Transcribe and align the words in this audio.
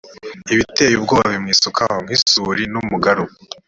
ibiteye 0.53 0.93
ubwoba 0.97 1.27
bimwisukaho 1.33 1.95
nk 2.05 2.11
isuri 2.17 2.63
n 2.71 2.75
umugaru 2.81 3.23